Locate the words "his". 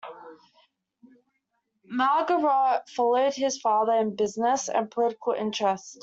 3.35-3.59